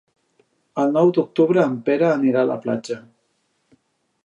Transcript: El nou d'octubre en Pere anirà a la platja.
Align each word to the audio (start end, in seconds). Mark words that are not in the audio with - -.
El 0.83 0.95
nou 0.95 1.11
d'octubre 1.17 1.67
en 1.71 1.77
Pere 1.91 2.09
anirà 2.15 2.43
a 2.45 2.51
la 2.55 2.59
platja. 2.67 3.01